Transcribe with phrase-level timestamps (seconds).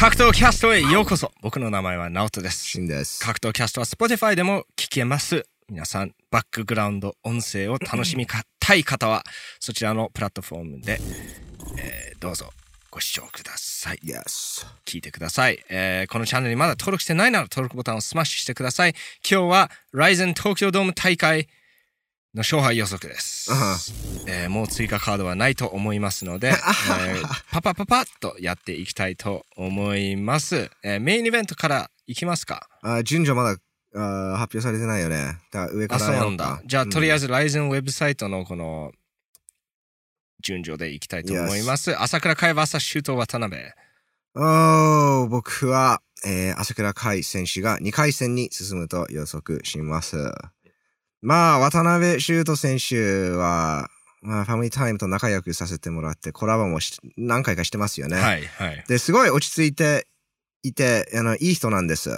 [0.00, 1.30] 格闘キャストへようこそ。
[1.42, 2.64] 僕の名前はナオトです。
[2.64, 3.22] シンです。
[3.22, 5.44] 格闘キャストは Spotify でも聞けます。
[5.68, 9.24] 皆さんバックグラウンド音声を楽しみたい方は
[9.58, 10.98] そちらのプラットフォームで、
[11.76, 12.46] えーどうぞ
[12.90, 13.98] ご視聴ください。
[14.02, 14.64] Yes.
[14.86, 18.94] 聞いてください、えーこのチャンネルにまだ登録してないなら登録ボタンをスマッシュしてください。
[19.30, 21.46] 今日は RIZIN 東京ドーム大会
[22.34, 23.50] の勝敗予測です、
[24.28, 32.68] えーもう追加カードはないと思いますので、えーパパパパッとやっていきたいと思います、えーメインイベントからいきますか？
[32.82, 33.56] あ順序まだ
[33.94, 35.38] あ発表されてないよね。
[35.50, 36.44] だから上かあ、らそうなんか。
[36.44, 36.62] だ。
[36.64, 37.26] じゃあ、とりあえず。
[37.26, 38.92] ず、ライゼンウェブサイトのこの、
[40.42, 42.00] 順序でいきたいと思います。
[42.00, 43.60] 朝倉海 VS シュート渡辺。
[44.36, 50.16] おー僕は、えー、朝倉海選手が2回戦に進むと予測します。
[51.22, 53.88] まあ、渡辺修斗選手は、
[54.22, 58.16] まあ、ファミリータイムと仲良くさせてもらって、コラボもし何回かしてますよね。
[58.16, 58.84] はい、はい。
[58.88, 60.06] で、すごい落ち着いて
[60.62, 62.10] いて、あの、いい人なんです。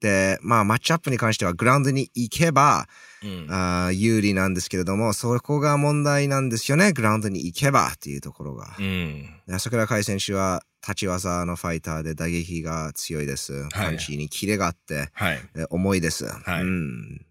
[0.00, 2.86] で、まあ、マッチアップに関してはグラウンドに行けば、
[3.22, 3.46] うん。
[3.50, 6.92] あー有利なんですけれども、そこが問題なんですよね。
[6.92, 8.76] グラウンドに行けばっていうところが。
[8.78, 9.26] うん。
[9.46, 13.66] で朝倉海選手は立ち技のファイターで打撃が強いです。
[13.72, 15.40] パンチにキレがあって、はい。
[15.54, 16.26] で重いです。
[16.26, 17.26] はいうん。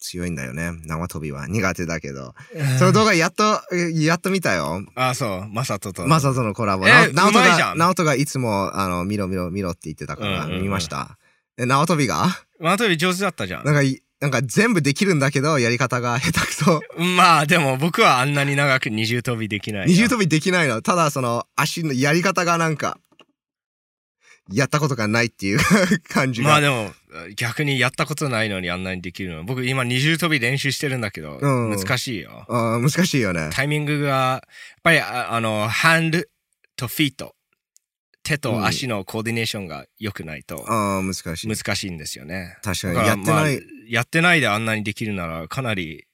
[0.00, 0.72] 強いんだよね。
[0.86, 2.34] 縄跳びは苦手だけど。
[2.78, 4.84] その動画やっと、えやっと見たよ。
[4.94, 5.48] あ、そう。
[5.48, 6.06] マサトと。
[6.06, 6.88] マサトのコラボ。
[6.88, 11.18] えナオトが、ナオトがいつも、あの、見ろ見ろ見ろって言ってたから、見ました。
[11.58, 12.26] え、縄跳びが？
[12.58, 13.74] マトビ上手だったじゃんなん。
[13.74, 16.80] かい、なんか全部できるんだけど、やり方が下手くそ。
[17.16, 19.86] まあ、でも僕はあんなに長く二重跳びできない。
[19.86, 20.82] 二重跳びできないの。
[20.82, 22.98] ただその足のやり方がなんか、
[24.52, 25.58] やったことがないっていう
[26.08, 26.48] 感じが。
[26.48, 26.92] まあでも、
[27.36, 29.44] 逆にやったことないのにあんなにできるの。
[29.44, 32.44] 僕今二重跳び練習してるんだけど、うん難しいよ。
[32.48, 33.50] あー難しいよね。
[33.52, 34.48] タイミングが、やっ
[34.82, 36.22] ぱりああの、 hand
[36.76, 37.34] と feet、
[38.22, 41.48] 手と足のコーディネーションが良くないとああ、難しい。
[41.48, 42.56] 難しいんですよね。
[42.62, 43.08] 確かに。
[43.08, 43.48] やってない、まあ
[43.88, 46.04] やってないであんなにできるなら、かなり、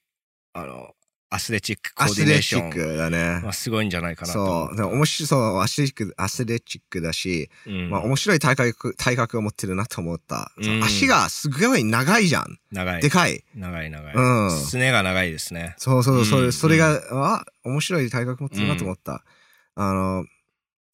[0.55, 0.95] あの、
[1.29, 3.45] アスレチックコーディネーション、アスレチックだね。
[3.45, 4.83] はすごいんじゃないかなそう。
[4.87, 10.53] 面白い、そう、アスレチック、アスレチックだし、うんまあ面白い体格、体格を持ってるなと思った。
[10.63, 12.59] そううん足がすごい長いじゃん。
[12.70, 13.11] 長いで。
[13.11, 13.45] かい。
[13.55, 14.15] 長い長い。
[14.15, 15.75] うんすねが長いですね。
[15.79, 19.25] そうそう、それ、うんそれが、あ、面白い体格持ってるなと思った。
[19.75, 20.25] あの、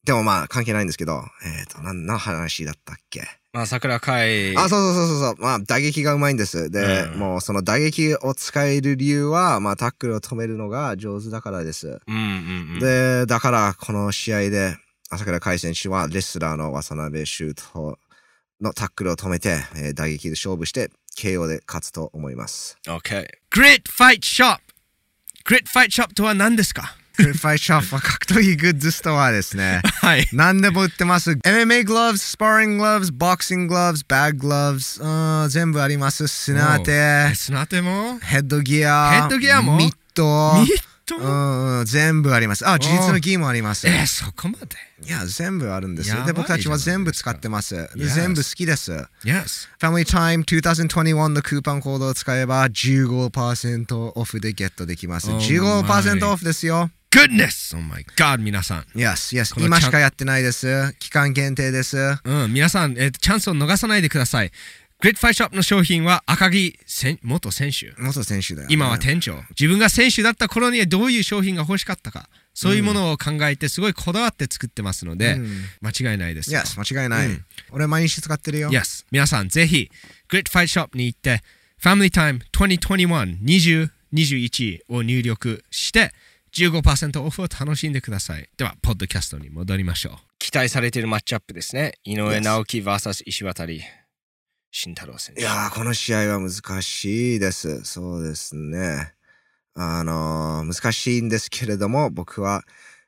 [0.03, 1.23] でもまあ関係ないんですけど、
[1.59, 3.21] えっ、と、なん、何の話だったっけ、
[3.53, 4.57] まあ、桜海。
[4.57, 5.35] あ、そうそうそうそうそう。
[5.37, 6.71] まあ打撃がうまいんです。
[6.71, 11.99] で、うんもうその打撃を使える理由は、まあタックルを止めるのが上手だからです。
[12.07, 12.21] うんうん
[12.73, 12.79] うん。
[12.79, 14.75] で、だからこの試合で、
[15.11, 17.95] 朝倉海選手はレスラーの渡辺修斗
[18.59, 22.75] のタックルを止めて、えー打撃で勝負して、KO で勝つと思います。
[22.87, 23.27] OK。
[23.51, 24.57] Grit Fight Shop!
[25.45, 26.95] Grit Fight Shop とは何ですか？
[27.15, 29.83] グリファイショップは格闘技グッズストアですね。
[30.01, 30.25] はい。
[30.33, 31.31] 何でも売ってます。
[31.31, 36.27] MMA gloves、sparring gloves、boxing gloves、bag gloves、うん全部あります。
[36.27, 38.17] 砂手、砂手も？
[38.17, 39.77] ヘッドギア、ヘッドギアも？
[39.77, 40.67] ミット、ミッ
[41.05, 41.17] ト？
[41.17, 42.67] うんうん、全部あります。
[42.67, 43.87] あ、自立のギもあります。
[43.87, 44.67] えー、そこまで？
[45.05, 47.89] いや、全部あるんですで、僕たちは全部使ってます。
[47.95, 48.91] 全部好きです。
[49.23, 49.67] ?Yes.
[49.79, 55.29] Family Time 2021のクーポンコードを使えば15%オフでゲットできます。
[55.29, 55.83] Oh 15%
[56.21, 56.89] my オフですよ。
[57.13, 57.77] Goodness!
[57.77, 58.85] Oh my god, 皆さん。
[58.95, 59.63] Yes, yes.
[59.63, 60.95] 今しかやってないです。
[60.97, 61.95] 期間限定です。
[62.23, 64.51] うん、皆さん、えーチャンスを逃さないでください。
[64.99, 67.93] Grit Fight Shop の商品は赤木選元選手。
[68.01, 68.73] 元選手だよ、ね。
[68.73, 69.35] 今は店長。
[69.51, 72.29] 自分が選手だった頃にはどういう商品が欲しかったか。
[72.55, 76.61] そういうものを考えて、すごいこだわって作ってますので、うん間違いないですよ。
[76.61, 77.27] Yes, 間違いない。
[77.27, 78.71] うん俺毎日使ってるよ。
[78.71, 79.05] Yes.
[79.11, 79.91] 皆さん、ぜひ、
[80.31, 81.43] Grit Fight Shop に行って、
[81.79, 83.37] Family Time 2021
[84.11, 86.11] 2021を入力して、
[86.55, 88.47] 15%オフを楽しんでください。
[88.57, 90.13] では、ポッドキャストに戻りましょう。
[90.37, 91.93] 期待されているマッチアップですね。
[92.03, 93.65] 井上直樹 VS 石渡
[94.71, 95.41] 慎太郎選手。
[95.41, 97.83] いやー、この試合は難しいです。
[97.83, 99.13] そうですね。
[99.75, 102.63] あのー難しいんですけれども、僕は、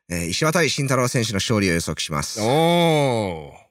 [0.09, 2.41] えー石渡慎太郎選手の勝利を予測します。
[2.41, 3.64] おー。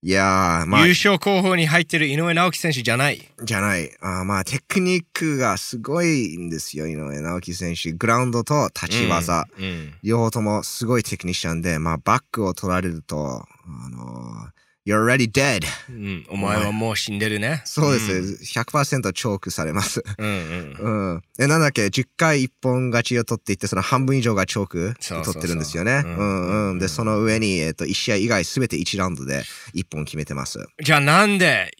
[0.00, 3.20] いやー、まあ優、勝候補に入っている井上直樹選手じゃない。
[3.42, 3.90] じゃない。
[4.00, 7.92] あーまあ、テクニックがすごいんですよ、井上直樹選手。
[7.92, 9.46] グラウンドと立ち技。
[9.58, 9.64] うん。
[9.64, 14.57] うん両方ともすごいテクニシャンで、まあ、バックを取られると、あのー
[14.88, 15.66] You're already dead.
[15.90, 17.60] うん、お前はもう死んでるね。
[17.66, 18.58] そうです。
[18.58, 20.02] 100%チョークされます。
[20.16, 20.26] うん。
[20.26, 21.12] うんうん。
[21.12, 21.22] うん。
[21.38, 26.02] え、なんだっけ ?10 回一本勝ちを取っていって、その半分以上がチョークそうそうそう取ってるんですよね。
[26.06, 26.78] うんうんうん。
[26.78, 29.42] で、うんその上に、えっ、と、1試合以外すべて1ラウンドで
[29.74, 30.58] 1本決めてます。
[30.82, 31.70] じゃあなんで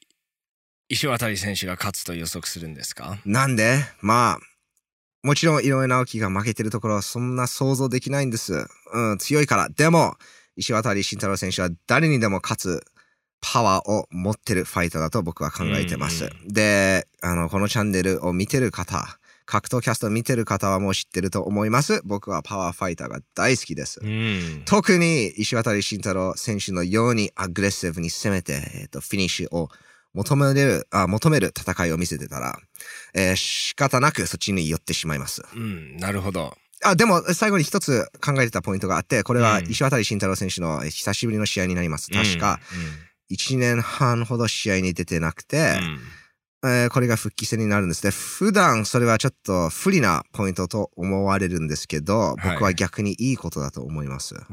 [0.91, 3.17] 石渡選手が勝つと予測するんですか？
[3.25, 3.79] なんで？
[4.03, 4.39] まあ、
[5.23, 8.67] もちろん井上直樹が負けてるところはそんな想像できないんです。
[8.93, 9.71] うん、強いから。
[9.71, 10.17] でも、
[10.57, 12.85] 石渡慎太郎選手は誰にでも勝つ
[13.41, 16.25] パワーを持ってるファイターだと僕は考えてます。
[16.25, 19.19] うんうん、で、あの、このチャンネルを見てる方、
[19.49, 22.03] 格闘キャストを見てる方はもう知ってると思います。
[22.05, 24.01] 僕はパワーファイターが大好きです。
[24.03, 29.71] うん、特に石渡慎太郎選手のようにアグレッシブに攻めて、えーと、フィニッシュを
[30.13, 32.59] 求めるあ求める戦いを見せてたら、
[33.15, 35.43] えー、仕方なくそっちに寄ってしまいます。
[35.55, 36.55] うん、なるほど。
[36.85, 42.11] あ、でも、最後に一つ考えてたポイントがあって、これは石渡慎太郎選手の久しぶりの試合になります。
[42.11, 42.61] 確か、
[43.31, 45.75] 1年半ほど試合に出てなくて、
[46.63, 48.11] うん、えー、これが復帰戦になるんですね。
[48.11, 54.35] 普段それはちょっと不利なポイントと思われるんですけど、僕は逆にいいことだと思います。
[54.35, 54.45] はい、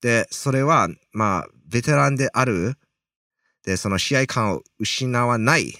[0.00, 2.76] で、それは、まあ、ベテランである、
[3.64, 5.74] で、その試合感を失わない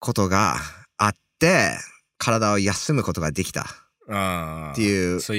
[0.00, 0.56] ことが
[0.96, 1.70] あって、
[2.18, 3.85] 体を休むことができた。
[4.08, 5.36] っていう考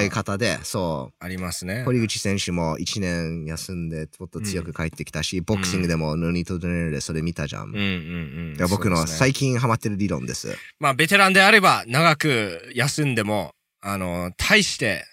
[0.00, 1.24] え方で、そう。
[1.24, 1.84] ありますね。
[1.84, 7.68] 堀口選手も1年休んで、もっと強く帰ってきたし、うん、ボクシングでもヌニトドネルでそれ見たじゃん。
[7.68, 8.68] うんうんうん。
[8.68, 10.56] 僕の最近ハマってる理論です。
[10.80, 15.04] まあ、ベテランであれば、長く休んでも、あの、対して、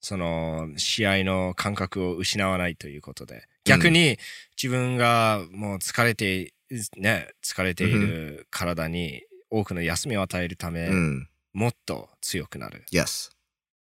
[0.00, 3.46] その、試合の感覚を失わないということで。
[3.64, 4.18] 逆に、
[4.60, 6.54] 自分がもう疲れて、
[6.96, 12.84] ね、疲れている体に多くの休みを与えるため、うんもっと強くなる。
[12.92, 13.30] Yes.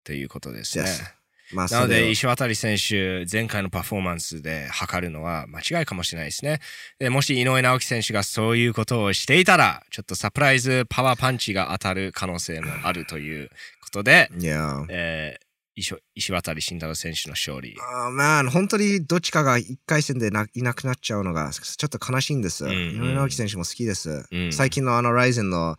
[0.04, 0.84] ということですね。
[0.84, 1.16] Yes.
[1.54, 6.60] まあ、なので、石渡選手、前回のパフォーマンスで測るのは間違いかもしれないですね。
[6.98, 13.50] でもし井上直樹選手がそういうことをしていたら、ちょっとサプライズパワーパンチが当たる可能性もあるという
[13.82, 14.86] ことで、Yeah.
[14.88, 15.46] えー
[15.78, 17.76] 石石渡慎太郎選手の勝利。
[17.78, 22.64] あまあ、本当にどっちかが1回戦でないなくなっちゃうのがちょっと悲しいんです。
[22.64, 24.24] うんうん井上直樹選手も好きです。
[24.30, 25.76] うん最近のあのライゼンの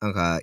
[0.00, 0.40] なんか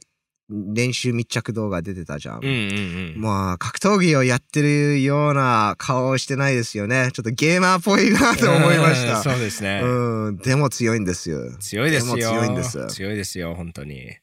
[0.51, 2.39] 練習密着動画出てたじゃん。
[2.39, 3.21] うんうんうん。
[3.21, 7.09] まあ、格闘技をやってるような顔をしてないですよね。
[7.13, 9.23] ちょっとゲーマーっぽいなと思いましうんた。
[9.23, 9.79] そうですね。
[9.81, 11.57] うん、でも強いんですよ。
[11.59, 12.15] 強いですよ。
[12.17, 14.17] でも強いんです強いですよ、本当に。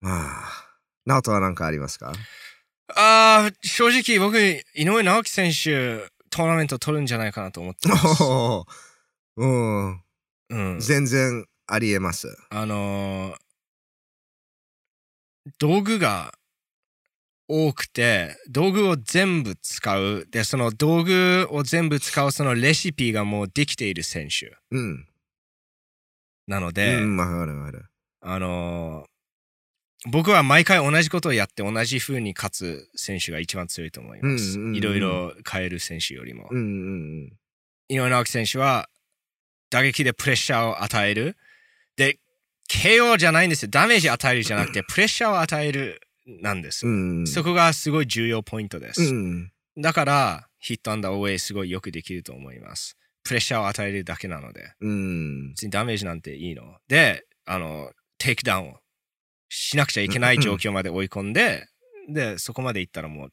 [0.00, 0.68] まあ、
[1.06, 2.12] ナオトは何かありますか？
[2.94, 8.22] ああ、正直僕、井上直樹選手、トーナメント取るんじゃないかなと思ってます。
[9.38, 10.00] うん、
[10.50, 10.80] うん。
[10.80, 12.36] 全然ありえます。
[12.50, 13.36] あのー
[15.58, 16.32] 道具が
[17.48, 20.26] 多くて、道具を全部使う。
[20.30, 25.08] で、その道具を全部使うそのレシピがもうできている選手うん。
[26.46, 27.86] なので、うん、わかるわかる。
[28.20, 29.12] あのー
[30.10, 34.58] 僕は毎回同じことをやって同じ風に勝つ選手が一番強いと思います。
[34.58, 36.48] うんうんうんいろいろ変える選手よりも。
[36.50, 36.60] うんう
[37.26, 37.32] ん
[37.88, 38.88] 井上直樹選手は
[39.70, 41.36] 打撃でプレッシャーを与える。
[41.96, 42.18] で、
[42.70, 43.68] KO じゃないんですよ。
[43.70, 46.86] ダメージ与えるじゃなくて、プレッシャーを与えるなんです。
[46.86, 47.18] うん。
[47.20, 47.26] うん。
[47.26, 49.02] そこがすごい重要ポイントです。
[49.02, 49.52] うん。
[49.78, 52.96] だから、ヒットアンダーオーウェイすごいよくできると思います。
[53.24, 55.50] プレッシャーを与えるだけなので、うん。
[55.50, 56.76] 別にダメージなんていいの。
[56.88, 58.78] で、あの、テイクダウンを
[59.48, 61.66] しなくちゃいけない状況まで追い込んで、
[62.08, 63.32] で、そこまで行ったらもう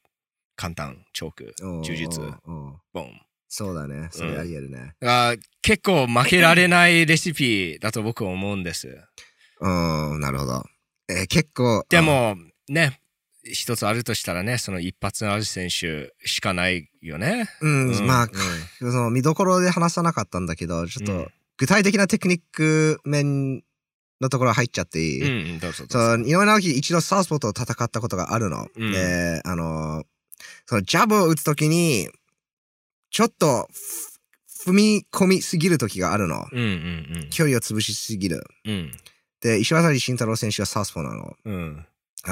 [0.56, 2.20] 簡単、チョーク、柔術
[2.92, 3.20] ボン。
[3.52, 4.08] そうだね。
[4.12, 4.94] それありえるね。
[5.02, 8.96] あ結構負けられないレシピだと僕は思うんです。
[9.60, 10.64] うん、なるほど。
[11.08, 11.84] えー結構。
[11.90, 12.36] でも、
[12.68, 13.00] ね、
[13.42, 17.48] 一つあるとしたらね、その一発のある選手しかないよね。
[17.60, 18.28] あ、うん、うんまあ、
[18.80, 23.64] うんその見どころで話さなかったんだけど、ちょっうんと具体的なテクニック面
[24.20, 26.22] のところ入っちゃっていい、うん、どうぞどそうぞ。
[26.22, 28.68] う井上直樹一度サウスポーと戦ったことがあるの。
[28.76, 30.04] うんで、あの、
[30.66, 32.08] そのジャブを打つときに、
[33.10, 33.68] ちょっと
[34.64, 36.46] ふ踏み込みすぎるときがあるの。
[36.52, 36.62] うんう
[37.26, 38.44] ん距離を潰しすぎる。
[38.64, 38.92] うん。
[39.40, 41.34] で、石渡慎太郎選手はサウスポーなの。
[41.44, 41.86] うん。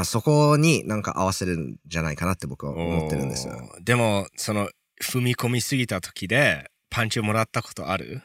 [0.05, 3.55] そこになんか合わせるんじゃないかなって僕は思ってるんですよ。
[3.81, 4.69] でも、その、
[5.03, 8.21] 踏み込みすぎた時で、パンチをもらったことある？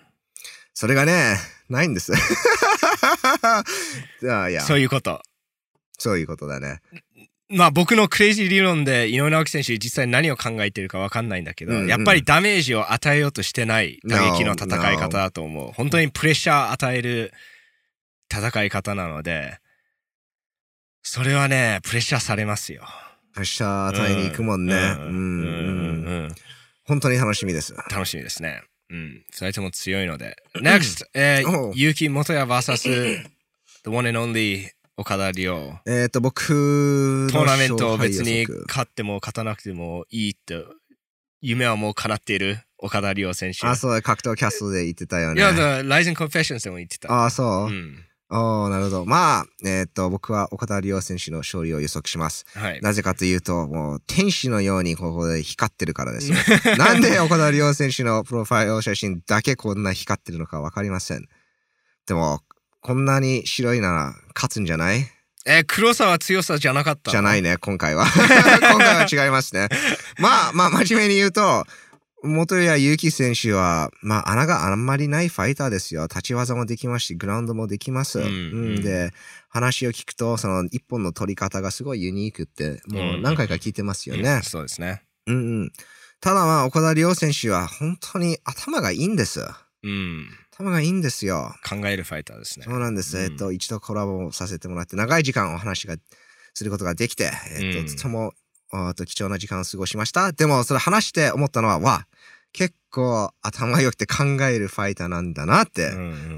[0.74, 1.38] それがね、
[1.69, 2.12] ないんです。
[4.22, 5.22] いやいや、そういうこと。
[5.98, 6.81] そういうことだね。
[7.53, 15.72] まあ僕のクレイジー理論で井上直樹選手実際何を考えてるかわかんないんだけど、うんうんやっぱりダメージを与えようとしてない打撃の戦い方だと思う。
[15.72, 17.31] 本当にプレッシャー与える
[18.31, 19.60] 戦い方なので、
[21.03, 22.83] それはね、プレッシャーされますよ。
[23.33, 24.75] プレッシャー与えに行くもんね。
[24.75, 26.36] うんうんうんうん
[26.86, 27.74] 本当に楽しみです。
[27.91, 28.62] 楽しみですね。
[28.89, 29.24] うん。
[29.31, 30.36] 二人とも強いので。
[30.55, 33.24] NEXT、えー、結城元也 VS
[33.86, 35.79] The one and only 岡田亮。
[35.88, 40.63] えっ、と、僕のトーナメントを別に勝っても勝たなくてもいいって、
[41.41, 43.65] 夢はもう叶っている岡田亮選手。
[43.65, 45.41] あ、そうだ、格闘キャストで言ってたよね。
[45.41, 47.25] いや、The Rising Confessions でも言ってた。
[47.25, 48.05] あ、そうう、ん。
[48.29, 49.05] おー、なるほど。
[49.05, 52.45] まあ、えーっと、僕は岡田亮選手の勝利を予測します。
[52.55, 52.81] はい。
[52.81, 56.38] なぜかというと、もう、天使のようにここで光ってるからですよ。
[56.77, 61.27] なんで岡田亮選手のプロファイル写真だけこんな光ってるのかわかりません。
[62.07, 62.41] でも、
[62.83, 65.05] こんなに白いなら勝つんじゃない？
[65.45, 67.11] えー黒さは強さじゃなかったの？
[67.13, 68.05] じゃないね、今回は。
[68.13, 69.69] 今回は違いますね。
[70.19, 71.65] まあ、まあ、真面目に言うと、
[72.23, 76.03] 元谷祐希選手は、まあ、穴があんまりないファイターですよ。
[76.03, 78.19] 立ち技もできますし、グラウンドもできます。
[78.19, 78.29] うんう
[78.79, 79.13] んで、
[79.49, 84.29] 話を聞くと、その一本の取り方がすごいユニークって、もう何回か聞いてますよね。
[84.29, 85.03] うんそうですね。
[85.27, 85.71] うんうん。
[86.21, 89.41] ただまあ、岡田亮選手は本当に頭がいいんです。
[89.83, 90.29] うん。
[90.57, 91.53] 頭がいいんですよ。
[91.67, 92.65] 考えるファイターですね。
[92.65, 93.17] そうなんです。
[93.17, 95.95] うんえっと、一度コラボさせてもらって、長い時間お話が
[96.53, 98.33] することができて、えっと、うんとても、
[98.72, 100.31] あと貴重な時間を過ごしました。
[100.31, 102.07] でも、それ話して思ったのは、わ、
[102.53, 105.91] 結構頭良くて考えるファイターなんだなって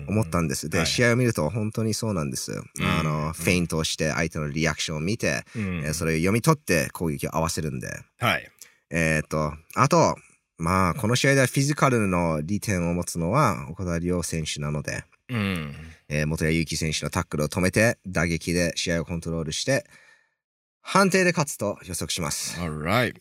[0.08, 0.70] 思ったんです。
[0.70, 2.54] で、はい試合を見ると本当にそうなんです。
[2.80, 7.90] あうんの、フェイントをして相手のリアクションを見て、うんえーそれを読み取って攻撃を合わせるんで。
[8.20, 8.50] はい。
[8.92, 10.16] えっと、あと、
[10.58, 15.76] まあ、この試合ではフィジカルの利点を持つのは岡田亮選手なので、うん。
[16.08, 19.86] えー元谷祐希選手のタックルを止めて、打撃で試合をコントロールして、
[20.82, 22.60] 判定で勝つと予測します。
[22.60, 23.16] Alright.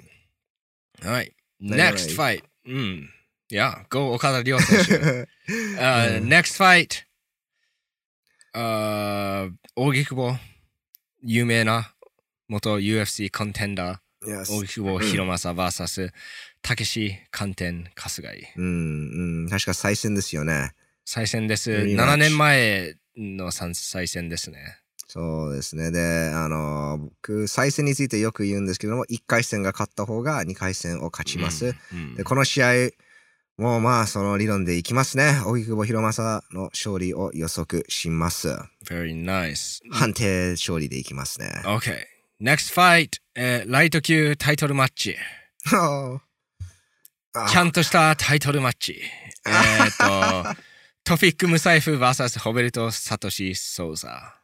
[1.02, 1.32] Alright.
[1.32, 1.32] Alright.
[1.60, 2.44] Next fight.
[2.66, 3.10] うん。
[3.50, 5.28] Yeah, go 岡田亮選手。
[5.78, 7.04] Uh, next fight.
[8.54, 10.36] Uh, 扇久保。
[11.22, 11.94] 有名な
[12.48, 13.98] 元 UFC コンテンダー。
[14.26, 16.10] Yes 扇久保博正 VS
[16.64, 18.46] たけし寒天春日井。
[18.56, 20.72] うん、うん、確か再戦ですよね。
[21.04, 21.70] 再戦です。
[21.70, 24.78] Rematch 7年前の再再戦ですね。
[25.06, 25.90] そうですね。
[25.90, 31.74] で、あの、僕、再戦についてよく言うんですけども、1回戦が勝った方が2回戦を勝ちます。
[31.92, 32.14] うん。
[32.14, 32.72] で、この試合、
[33.58, 35.38] もうまあ、その理論でいきますね。
[35.44, 38.48] 荻久保博正の勝利を予測します。
[38.86, 39.82] Very nice.
[39.92, 41.62] 判定勝利でいきますね。
[41.64, 41.98] Okay.
[42.40, 43.20] Next fight.
[43.34, 45.14] えーライト級タイトルマッチ。
[47.36, 49.00] あちゃんとしたタイトルマッチ。
[49.46, 50.60] えーっと、
[51.02, 54.36] トフィック・ムサイフ VS ホベルト・サトシ・ソーザ。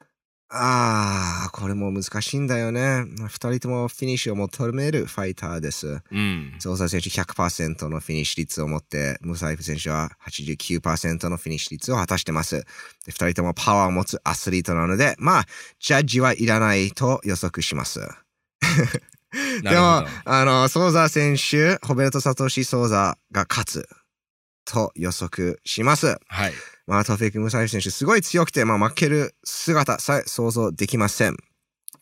[0.52, 3.04] あー、これも難しいんだよね。
[3.28, 6.00] 二人ともフィニッシュを求めるファイターです。
[6.11, 6.56] うん。
[6.59, 12.56] ソーザ選手100%のフィニッシュ率を持って、ムサイフ選手は89%のフィニッシュ率を果たしてます。
[12.56, 12.66] で
[13.12, 15.44] 二人ともパワーを持つアスリートなので、まあ、
[15.78, 18.00] ジャッジはいらないと予測します。
[19.62, 23.88] でもあの、ソーザ選手、ホベルト・サトシ・ソーザが勝つ
[24.64, 26.18] と予測します。
[26.28, 26.52] はい。
[26.87, 31.37] まあ、トフィック・ムサイフ選手、すごい強くて、まあ、負ける姿さえ想像できません。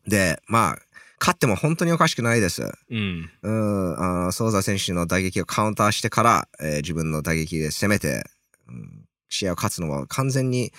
[0.06, 0.78] で、まあ、
[1.20, 2.62] 勝っても本当におかしくないです。
[2.90, 3.30] うん。
[3.42, 8.25] うん、あの、ソーザ選手の打撃をカウンターしてから、えー自分の打撃で攻めて、
[8.68, 10.73] うん試合を勝つのは完全に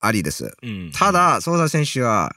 [0.00, 0.56] ありです。
[0.62, 0.90] うん。
[0.92, 2.34] た、だ、ソーザ選手は、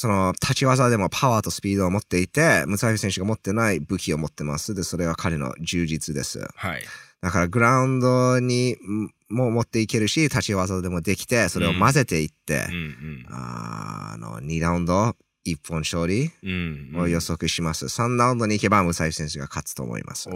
[0.00, 4.72] その、立ち技でもパワーとスピードを持っていて、ムサイフ選手が持ってない武器を持ってます。
[4.76, 6.46] で、それは彼の充実です。
[6.54, 6.82] はい。
[7.20, 13.26] だから、グラウンドにんも持っていけるし、立ち技でもできて、それを混ぜていってうん、うん。
[13.28, 16.92] あの、2ラウンド、1本勝利うん。
[16.96, 17.86] を予測します。
[17.86, 20.28] 3ラウンドに行けば、ムサイフ選手が勝つと思います。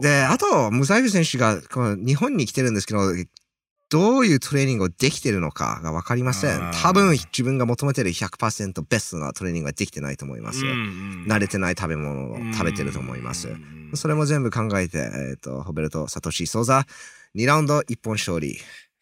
[0.00, 3.02] で、あと、ムサイフ選手がこの日本に来てるんですけど、
[3.90, 6.72] どういうトレーニングをできてるのかがわかりませんあ。
[6.72, 10.64] ー多分自分が求めてる100%ベストなトレーニングができてないと思います。
[10.64, 13.48] うん慣れてない食べ物を食べてると思います。
[13.48, 16.86] うんそれも全部考えて、えっ、と、ホベルト・サトシ・ソーザ、
[17.34, 18.56] 2ラウンド1本勝利。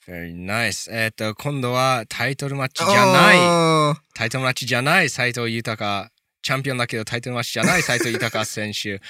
[0.06, 0.90] Very nice.
[0.90, 3.96] えっと、今度はタイトルマッチじゃない。
[4.14, 6.10] タイトルマッチじゃない斎藤豊。
[6.40, 9.02] チャンピオンだけどタイトルマッチじゃない斎藤豊選手。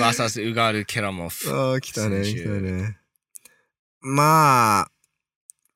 [0.00, 1.50] VS ウガール・ケラモフ。
[1.50, 2.98] あー来たね、来たね。
[4.00, 4.88] まあ、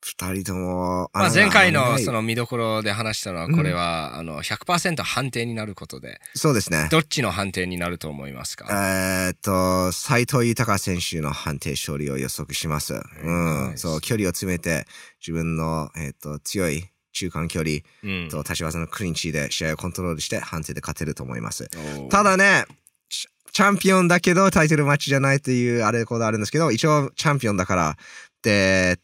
[0.03, 6.89] 二人とも、まあ、前回のその見どころで話したのは、これはあの100%判定になることで、そうですね。
[6.91, 8.67] どっちの判定になると思いますか？
[8.71, 12.95] えーっと、斎藤豊選手の判定勝利を予測します。
[12.95, 13.73] うん。
[13.77, 14.87] そう、距離を詰めて、
[15.21, 21.69] 自分の、えーっと、強い中間距離うんと立ち技のクリンチで試合をコントロールして判定で勝てると思います。
[22.09, 22.65] ただね、
[23.09, 27.97] チチャンピオンだけどタイトルマッチじゃないというあれこうあるんですけど、一応チャンピオンだから、
[28.43, 28.99] で、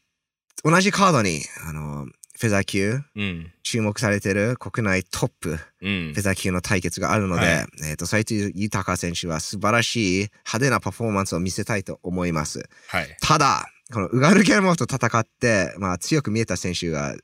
[0.64, 2.06] 同じカードに、あの、
[2.38, 3.52] フェザー級、うん。
[3.62, 6.22] 注目されてる国内トップ、うんフェ。
[6.22, 12.68] ザー級の対決があるので、はいえっ、と、斎藤豊選手は素晴らしい派手なパフォーマンスを見せたいと思います。
[12.88, 13.16] はい。
[13.20, 17.16] ただ、このウガルゲルモフと戦って、まあ強く見えた選手が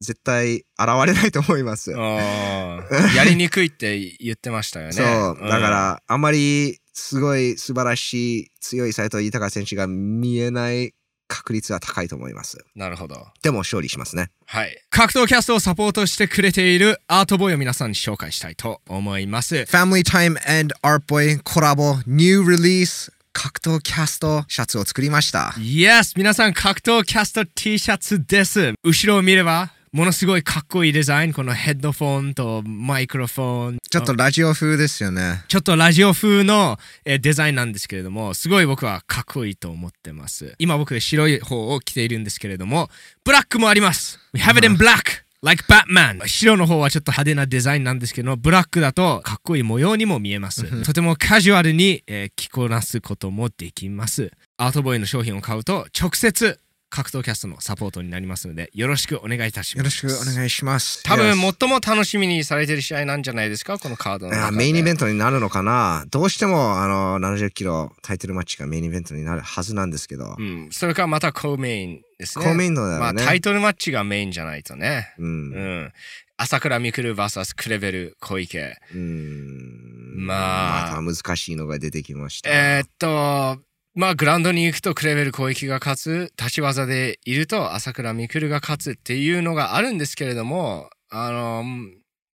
[0.00, 1.92] 絶対現れないと思います。
[1.92, 4.92] やりにくいって言ってましたよね。
[4.92, 5.06] そう。
[5.36, 10.92] んだか、ら、あんまりすごい素晴らしい強い斎藤豊選手が見えない
[11.32, 12.62] 確率は高いと思います。
[12.76, 13.26] なるほど。
[13.42, 14.30] でも勝利しますね。
[14.44, 14.76] はい。
[14.90, 19.56] 格闘キャストをサポートしてくれているアートボーイを皆さんに紹介したいと思います。
[19.68, 25.54] Family Time and Art Boy コラボ New Release 格闘キャストシャツを作りました。
[25.56, 26.12] Yes!
[26.16, 28.74] 皆さん格闘キャスト T シャツです。
[28.84, 31.34] 後ろを見れば、ものすごいかっこいいデザイン。
[31.34, 33.78] このヘッドフォンとマイクロフォン。
[33.90, 35.44] ちょっとラジオ風ですよね。
[35.48, 40.54] ちょっとラジオ風のえーデザインなんですけれども、すごい僕はかっこいいと思ってます。
[40.58, 42.88] 今僕白い方を着ているんですけれども、
[43.22, 44.18] ブラックもあります。
[44.32, 45.24] We have it in black!
[45.42, 46.26] Like Batman!
[46.26, 50.84] 白の方はちょっと派手なデザインなんですけど、ブラックだとかっこいい模様にも見えます。
[50.84, 54.30] とてもカジュアルに、えー着こなすこともできます。
[54.56, 56.58] アートボーイの商品を買うと直接
[56.92, 60.04] 格闘キャストのサポートになりますので、よろしくお願いいたします。
[60.04, 61.02] よろしくお願いします。
[61.02, 63.78] 多分最も楽しみにされてる試合なんじゃないですか？
[63.78, 64.52] このカードの。
[64.52, 66.04] メインイベントになるのかな？
[66.10, 72.44] どうしてもあの70キロタイトルマッチがメインイベントになるはずなんですけど、うん、それからまたコーメインですね。
[72.44, 73.00] コーメインのだよね。
[73.00, 75.14] まあタイトルマッチがメインじゃないとね。
[75.18, 75.24] う。
[75.24, 75.92] うんん。
[76.36, 78.76] 朝倉未来 VS クレベル小池。
[78.94, 80.26] うん。
[80.26, 82.50] まあまた難しいのが出てきました。
[82.50, 83.58] えーっと、
[83.94, 91.64] まあグラウンドに行くとクレベル小池が勝つ、立ち技でいると朝倉未来が勝つっていうのがあるんですけれども、あの、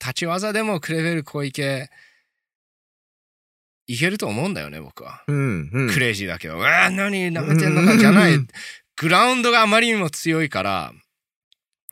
[0.02, 1.90] 立ち技でもクレベル小池、
[3.86, 5.24] いけると思うんだよね、僕は。
[5.28, 5.90] うん、うん。
[5.92, 8.48] クレイジーだけど、うわー何舐めてんのかじゃないうん。
[8.96, 10.94] グラウンドがあまりにも強いから、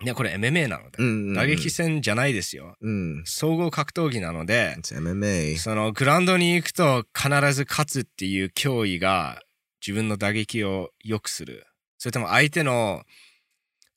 [0.03, 2.75] いや、これ MMA なので、うんうんうん打撃戦じゃないですよ。
[2.81, 3.23] うん。
[3.25, 5.57] 総合格闘技なので、MMA。
[5.57, 9.39] そのグラウンドに行くと必ず勝つっていう脅威が
[9.85, 11.65] 自分の打撃を良くする。
[11.97, 13.03] それとも相手の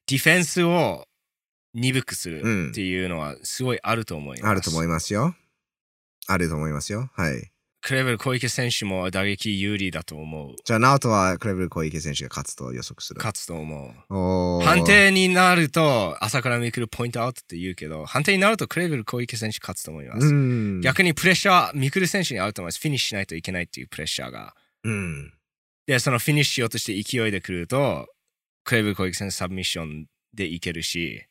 [0.07, 1.07] ディフェンスを
[1.75, 4.51] 鈍くするっていうのはすごいあると思います。
[4.51, 5.35] あると思いますよ。
[6.27, 7.11] あると思いますよ。
[7.15, 7.51] はい。
[7.85, 10.55] クレベル小池選手も打撃有利だと思う。
[10.65, 13.19] じゃあ、ナオトはクレベル小池選手が勝つと予測する。
[13.19, 14.65] 勝つと思う。
[14.65, 20.81] 判定になると朝倉未来ポイントアウトって言うけど判定になるとクレベル小池選手勝つと思います、うん。
[20.81, 25.35] 逆にプレッシャー未来選手にあると思いますフィニッシュしないといけないっていうプレッシャーがうん。
[25.87, 28.07] でそのフィニッシュしようとして勢いで来ると
[28.65, 31.27] クレベル小池選手サブミッションでいけるし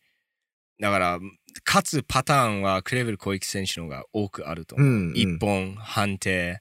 [0.79, 1.19] だから
[1.65, 6.59] 勝つパターンはクレベル小池選手の方が多くあると思う、うんうん一本判定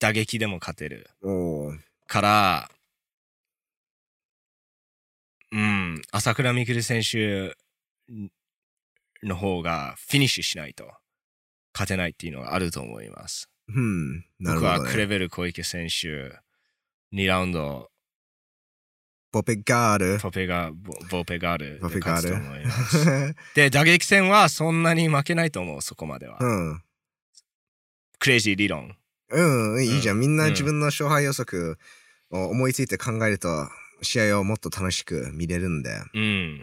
[0.00, 1.10] 打撃でも勝てる
[2.06, 2.70] から、
[5.50, 7.56] うん、朝倉未来選手
[9.26, 10.84] の方がフィニッシュしないと
[11.74, 13.48] 勝てないっていうのがあると思います。
[13.68, 14.24] うん。
[14.38, 14.64] なる僕。
[14.64, 16.38] はクレベル小池選手、
[17.12, 17.90] 2ラウンド、
[19.30, 20.18] ポペガール。
[20.18, 23.36] ポペガ、ボボペガールポペガール。
[23.54, 26.38] で、打撃戦はそんなに負けないと思う、そこまでは。
[26.40, 26.82] うん。
[28.18, 28.96] クレイジー理論。
[29.30, 31.78] うん、いいじゃんみんな自分の勝敗予測
[32.30, 33.68] を思いついて考えると、
[34.00, 35.90] 試合をもっと楽しく見れるんで。
[36.14, 36.60] うん。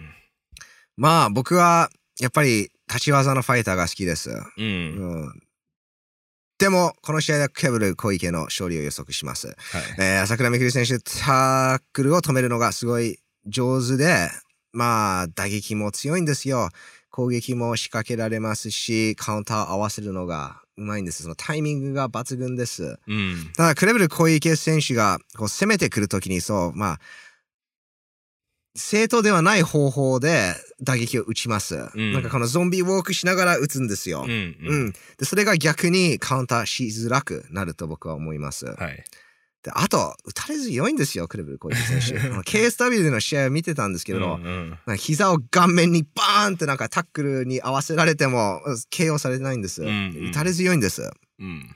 [0.98, 4.32] まあ、僕は、やっぱり、立ち技のファイターが好きです。
[4.32, 4.66] うん。
[4.66, 5.42] うん。
[6.58, 9.48] でも、この試合ではケブル小池の勝利を予測します。
[9.48, 9.56] はい。
[10.00, 14.30] えー、朝倉未来選手、タックルを止めるのがすごい上手で、
[14.72, 16.70] まあ、打撃も強いんですよ。
[17.10, 21.24] 攻撃も仕掛けられますし、カウンター合わせるのがうまいんです。
[21.24, 23.00] そのタイミングが抜群です。
[23.08, 23.52] うん。
[23.56, 27.00] ただ、クレベル小池選手がこう攻めてくるときに、そう、まあ、
[28.76, 31.76] 正当ではない方法で打撃を打ちます。
[31.98, 34.26] んなんかこのゾンビウォークしながら打つんですよ。
[34.28, 34.30] うん。
[34.30, 34.86] ううん。
[34.88, 34.94] ん。
[35.18, 38.66] で、それが逆にカウンターしづらくなると僕は思います。
[38.66, 39.04] はい。
[39.64, 42.20] で、あと、打たれ強いんですよ、クレベル小池選手。
[42.46, 48.62] KSW での試合を見てたんですけれど、うんうん膝を顔面にバーンってなんかタックルに合わせられても、
[48.92, 49.82] KO されてないんです。
[49.82, 51.10] うんうん打たれ強いんです。
[51.40, 51.76] うん。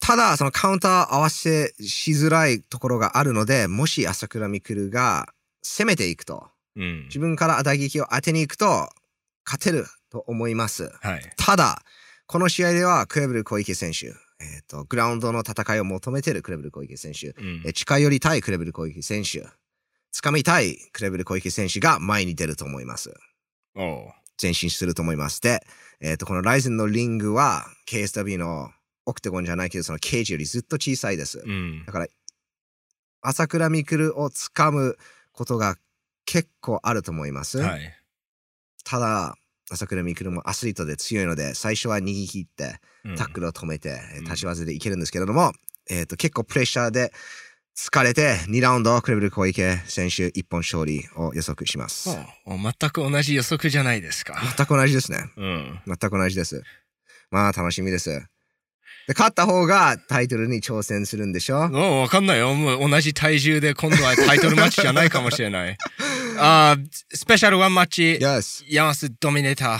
[0.00, 5.28] ただ、そのカウンター合わせしづらいところがあるので、もし朝倉未来が
[5.66, 7.04] 攻めていくと、うん。
[7.06, 8.88] 自分から打撃を当てに行くと、
[9.44, 10.92] 勝てると思います。
[11.00, 11.32] はい。
[11.36, 11.82] ただ、
[12.26, 14.08] この試合ではクレベル小池選手、
[14.40, 19.46] えっ、と、グラウンドの戦いを求めているクレベル小池選手、うんえー近寄りたいクレベル小池選手、
[20.12, 23.14] 掴みたいクレベル小池選手が前に出ると思います。
[24.40, 25.40] 前進すると思います。
[25.40, 25.64] で、
[26.00, 28.70] えっ、と、このライゼンのリングは KSW の
[29.06, 31.42] オクテゴンじゃないけど、そのケージよりずっと小さいです。
[31.44, 31.92] うんだ。
[31.92, 32.06] から、
[33.22, 34.98] 朝倉未来を掴む
[35.36, 35.76] ことが
[36.24, 37.58] 結構あると思います。
[37.58, 37.94] はい。
[38.84, 39.36] ただ、
[39.70, 45.52] 朝倉未来もアスリートで強いので、最初は逃げ切って、うんタックルを止めて、うん立ち技でいけるんですけれども、
[45.88, 47.12] えっ、と、結構プレッシャーで
[47.76, 52.10] 疲れて、2ラウンド、クレベル小池選手一本勝利を予測します。
[52.46, 54.40] 全く同じ予測じゃないですか。
[54.56, 55.30] 全く同じですね。
[55.36, 55.80] うん。
[55.86, 56.62] 全く同じです。
[57.30, 58.26] まあ、楽しみです。
[59.06, 61.68] で、勝った方がタイトルに挑戦するんでしょ？
[61.68, 62.54] もうわかんないよ。
[62.54, 65.76] もう同じ体重で今度はタイトルマッチじゃないかもしれない。
[66.38, 68.64] あースペシャルワンマッチ、?Yes.
[68.68, 69.78] ヤマスドミネーター、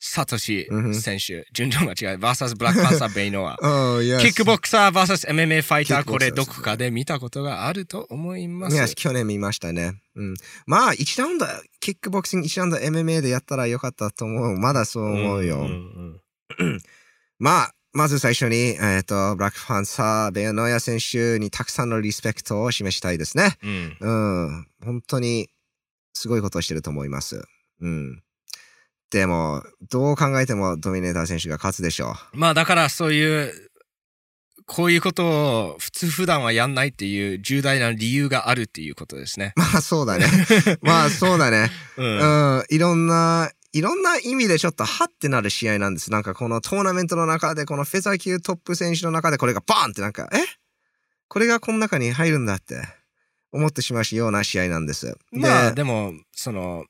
[0.00, 3.56] サトシ選手、順調間違い、バーサスブラックパンサーベイノア。
[3.62, 4.18] Oh, yes.
[4.20, 8.76] キックボクサー VS MMA ファイター、これどこかで見たことがあると思います。
[8.76, 9.94] Yes 去年見ましたね。
[10.16, 10.34] うん。
[10.66, 11.46] まあ、1ラウンド、
[11.80, 14.58] キックボクシング1ラウンド MMA でやったらよかったと思う。
[14.58, 15.64] まだそう思うよ。
[15.64, 16.20] んん
[17.38, 23.58] まあ、まず最初に、えっ、と、ブラックパンサー、ベアノヤ選手にたくさんのリスペクトを示したいですね。
[23.62, 24.66] うんうんうん。
[24.82, 25.50] 本当に、
[26.14, 27.42] すごいことをしてると思います。
[27.80, 28.22] うん。
[29.10, 33.52] でも、どう考えてもドミネーター選手が勝つでしょまあだからそういう、
[34.64, 35.26] こういうこと
[35.72, 39.52] を普通普段はやんないっていう重大な理由があるっていうことですね。
[39.56, 39.60] う。
[39.60, 40.26] まあ、そうだね。
[40.80, 41.70] まあ、そうだね。
[41.98, 46.10] うんうん、いろんな、いろんな意味でちょっとハってなる試合なんです。
[46.10, 50.36] なんかこのトーナメントの中で、このフェザー級トップ選手の中でこれがバーンってなんか、え？
[51.28, 52.82] これがこの中に入るんだって
[53.50, 55.16] 思ってしまうような試合なんです。
[55.30, 56.84] まあででも、その、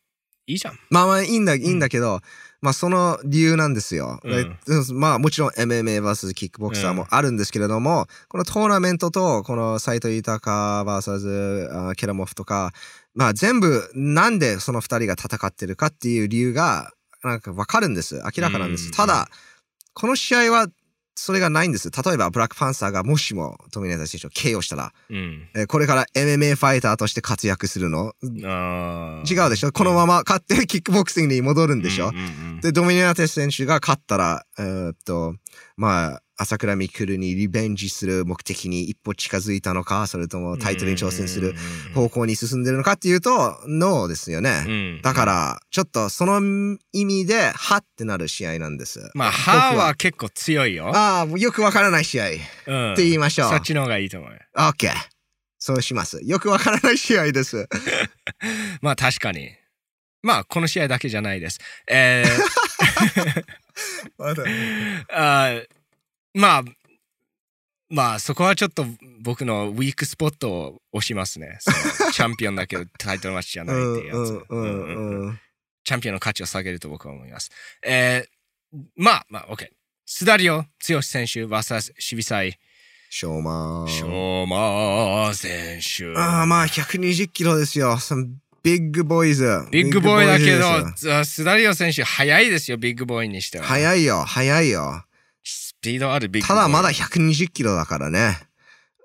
[0.49, 0.79] いいじゃん。
[0.90, 2.21] まあまあいいんだ、いいんだけど、
[2.61, 4.18] まあその理由なんですよ。
[4.25, 12.73] うんでまあもちろん MMA vs キックボクサーもあるんですけれども、このトーナメントとこの斎藤豊 vs あケラモフとか、
[13.14, 18.22] まあ全部なんでその二人が戦ってるかっていう理由がなんかわかるんです。
[18.37, 18.87] 明らかなんです。
[18.87, 19.29] うんただ、
[19.94, 20.66] この試合は
[21.14, 21.90] それがないんです。
[21.90, 25.46] 例えばブラックパンサーがもしもドミネーター選手を KO したら、うん。
[25.55, 28.14] えーこれから MMA ファイターとして活躍するの？
[28.22, 29.72] 違うでしょ？
[29.72, 32.12] このまま勝ってキックボクシングに戻るんでしょ、
[32.62, 35.35] で、ドミネーター選手が勝ったら、えーっと、
[35.77, 41.55] まあ、朝倉未来にリベンジする目的に一歩近づいたのか、それともタイトルに挑戦する
[41.92, 44.61] 方向に進んでるのかっていうと、ノーですようね。
[44.98, 49.11] んだから、ちょっとその意味で、はってなる試合なんです。
[49.14, 50.92] まあ、歯は結構強いよ。
[50.94, 53.51] ああ、よくわからない試合ってうん言いましょう。
[53.51, 54.38] そっちの方がいいと思うよ。
[54.57, 54.92] オッケー。
[55.59, 56.20] そうします。
[56.22, 57.68] よくわからない試合です。
[58.83, 59.51] まあ確かに。
[60.22, 61.58] まあこの試合だけじゃないです。
[61.88, 63.44] えー
[65.11, 65.66] あー
[66.35, 66.62] まあ、
[67.90, 68.87] まあそこはちょっと
[69.20, 71.58] 僕のウィークスポットを押しますね。
[72.12, 74.32] チャンピオンだけどタイトルマッチじゃないっていうやつ。
[75.85, 77.50] チャンピオンの価値を下げると僕は思います。
[77.85, 79.68] えーまあまあ OK。
[80.06, 82.58] スダリオ剛選手 VS シビサイ
[83.11, 83.88] ショーマン。
[83.88, 85.80] ショーマー選
[86.14, 86.18] 手。
[86.18, 87.98] ああ、まあ、120キロですよ。
[88.62, 89.66] ビッグボーイズ。
[89.70, 93.64] ビッグボーイだけど、スダリオ選手早いですよ、ビッグボーイにしては。
[93.64, 95.05] 速いよ、速いよ。
[95.42, 96.59] スピードあるビッグボーイ。
[96.59, 98.38] ただまだ120キロだからね。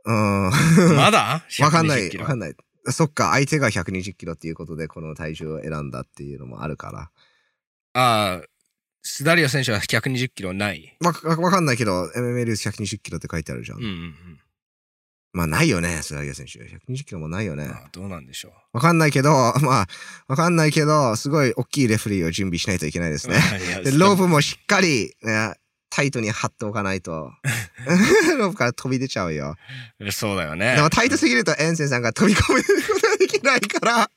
[0.05, 0.51] うん。
[0.95, 1.43] まだ？
[1.59, 2.55] わかんない、120キロわかんない。
[2.89, 7.11] そっか、相手が120キロっていうことで、この体重を選んだっていうのもあるから。
[7.93, 8.47] ああ、
[9.01, 10.95] スダリオ選手は120キロない。
[11.01, 13.79] わ、わわかんないけど、MMA ルース120キロって書いてあるじゃん。
[13.79, 14.39] うんうんうん。
[15.37, 16.57] まあ、ないよね、スラギア選手。
[16.59, 17.67] 120キロもないよね。
[17.67, 18.51] まあどうなんでしょう。
[18.73, 19.29] わかんないけど、
[19.61, 19.87] まあ、
[20.27, 23.37] わかんないけど、すごい大きいレフェリーを準備しないといけないですね。
[23.85, 25.53] で、ロープもしっかり、ね、
[25.91, 27.31] タイトに貼っておかないと、
[28.39, 29.55] ロープから飛び出ちゃうよ。
[30.11, 30.75] そうだよね。
[30.75, 34.09] でもタイトすぎるとエンセンさんが飛び込めることができないから、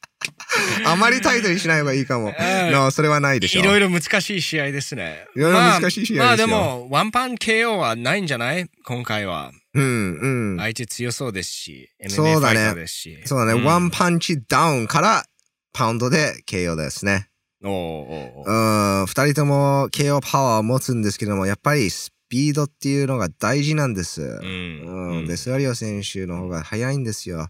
[0.87, 2.35] あまりタイトにしない方がいいかも。
[2.38, 3.61] うんの、それはないでしょ。
[3.61, 5.26] いろいろ難しい試合ですね。
[5.37, 8.66] いろいろ難しい試合ですよまあ、まあでも、ワンパン KO はないんじゃない？
[8.85, 9.52] 今回は。
[9.74, 10.59] うん、うん。
[10.59, 13.18] 相手強そうですし、MMA そうだねファイターですし。
[13.24, 15.24] そうだね、んワンパンチダウンから
[15.72, 17.28] パウンドで KO ですね。
[17.62, 19.02] おうおうおうう。
[19.02, 24.22] ん、二人とも KO パワーを持つんですけども、やっぱりスピードっていうのが大事なんです。
[24.22, 27.48] うんうん、で、スダリオ選手の方が速いんですよ。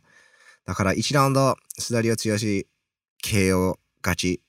[0.66, 2.66] だから1ラウンド、スダリオ強し、
[3.24, 4.42] KO 勝ち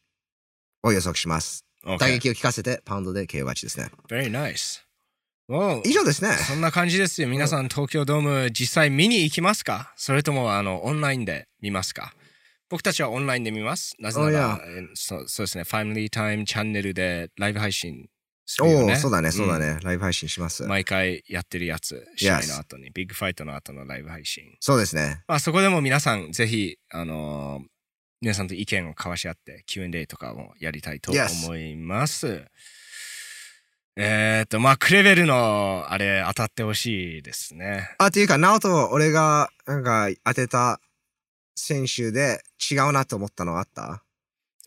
[0.83, 1.65] を予測します。
[1.85, 3.91] OK 打撃を効かせて、パウンドで KO 勝ちですね。
[4.09, 4.81] Very nice.
[5.83, 6.31] 以上ですね。
[6.33, 7.27] そんな感じですよ。
[7.27, 9.93] 皆さん、東京ドーム実際見に行きますか？
[9.97, 12.13] それとも、あの、オンラインで見ますか？
[12.69, 13.95] 僕たちはオンラインで見ます。
[13.99, 14.59] なぜな Oh, ら
[14.93, 18.07] そうそうですね、ファミリータイムチャンネルでライブ配信
[18.45, 18.93] すおるよね。
[18.93, 19.77] お、そうだね、そうだんね。
[19.83, 20.63] ライブ配信します。
[20.63, 24.43] 毎回やってるやつ、試合 Yes の後に、ビッグファイトの後のライブ配信。
[24.61, 25.21] そうですね。
[25.27, 27.63] まあ、そこでも皆さん、ぜひ、あのー
[28.23, 32.45] 皆さんと意見を交わし合って Q&A とかもやりたいと Yes 思います。
[33.97, 37.93] えっと、まあ、クレベルのあれ当たってほしいですね。
[37.97, 40.79] あ、っていうか、ナオと俺が、なんか、当てた
[41.55, 44.03] 選手で違うなと思ったのあった？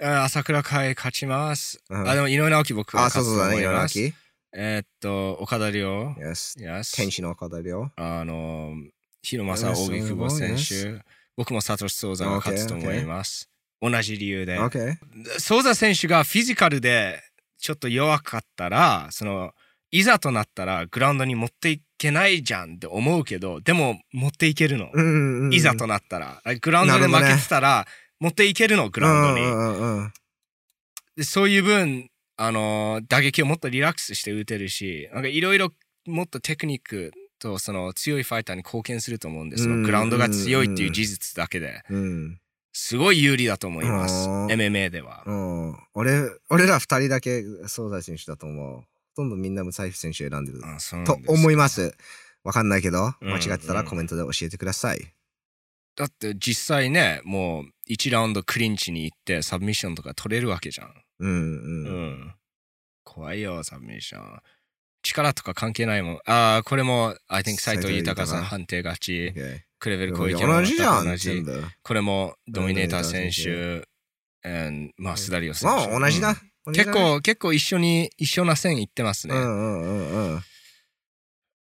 [0.02, 1.80] あ朝倉海勝ちます。
[1.88, 3.98] うんあ、でも井上直樹僕は勝つとそうだね、思います。
[3.98, 4.16] 岩木。
[4.56, 6.14] えっと、岡田亮。
[6.18, 6.58] Yes。
[6.60, 7.90] Yes 天使の岡田亮。
[7.96, 8.74] あの、
[9.22, 11.02] 広政、Yes 扇久保選す手。
[11.36, 13.48] 僕もサトシ・ソーザが勝つと思います。
[13.80, 14.58] 同じ理由で。
[14.58, 14.96] OK。
[15.38, 17.22] ソーザ選手がフィジカルで
[17.64, 19.52] ちょっと弱かったら、その、
[19.90, 24.90] いざとなったらグラウンドに持っていけないじゃんって思うけど、でも持っていけるの。
[24.92, 25.54] うんうんうん。
[25.54, 26.42] いざとなったら。
[26.60, 27.86] グラウンドで負けてたら、
[28.20, 29.46] 持っていけるの、グラウンドに。
[29.46, 30.12] うんうんうん
[31.16, 35.72] でそういう分、あのー打撃をもっとリラックスして打てるし、なんかいろいろ
[36.06, 39.74] もっとテクニックとその強いファイターに貢献すると思うんですよ。
[39.74, 41.82] うんグラウンドが強いっていう事実だけで。
[41.88, 42.40] うん。
[42.76, 44.28] すごい有利だと思います。
[44.28, 45.22] MMA では。
[45.24, 45.76] うん。
[45.94, 48.80] 俺、俺ら二人だけ総大選手だと思う。
[48.80, 48.84] ほ
[49.14, 50.60] とんどみんなムサイフ選手選んでる。
[51.06, 51.94] と思います。
[52.42, 55.14] わかんないけど、うん間違ってたらコメントで教えてください。
[55.94, 60.94] だって実際ね、もう1ラウンドクリンチに行ってサブミッションとか取れるわけじゃん。
[61.20, 62.10] うんううん。
[62.10, 62.34] ん。
[63.04, 64.40] 怖いよ、サブミッション。
[65.04, 66.20] 力とか関係ないもん。
[66.26, 69.12] ああ、これも、I think 斎藤豊さん判定勝ち。
[69.36, 71.44] Okay クレベル小池も同じじゃん、同じ。
[71.82, 73.86] これもドミネーター選手、
[74.48, 75.76] and まあ、スダリオ選手。
[75.88, 76.72] まあ、同じだうん。
[76.72, 79.34] 結構、結構一緒に、一緒な線いってますね。
[79.34, 80.40] うんうんうんうん。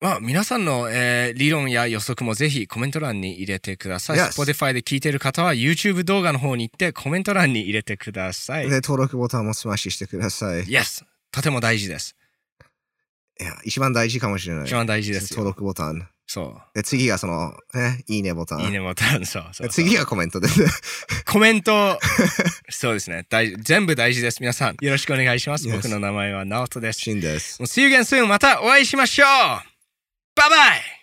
[0.02, 4.18] まあ、皆さんの、えー理論や予測もぜひコメント欄に入れてください。
[4.18, 8.68] Yes Spotify で聞いてる方は YouTube 動画の方に行ってコメント欄に入れてください。
[8.68, 10.60] で、登録ボタンもスマッシュしてください。
[10.60, 11.04] い Yes!
[11.30, 12.14] とても大事です。
[13.42, 14.64] や、一番大事かもしれない。
[14.64, 15.32] 一番大事ですよ。
[15.32, 16.08] 登録ボタン。
[16.32, 18.61] そで、次がその、ね、いいねボタン。
[18.61, 18.62] うん。
[18.62, 20.64] いいねボタン、そうそう次がコメントです。
[21.26, 21.98] コメント、
[22.70, 23.26] そうですね。
[23.28, 24.40] 大全部大事です。
[24.40, 25.68] 皆さん、よろしくお願いします。
[25.68, 27.00] 僕の名前はナオトです。
[27.00, 27.62] シンです。
[27.62, 28.26] See you again soon.
[28.28, 31.01] またお会いしましょうバイバイ